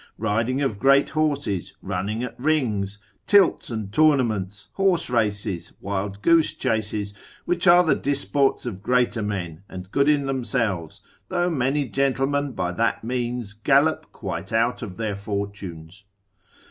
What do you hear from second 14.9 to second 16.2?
their fortunes.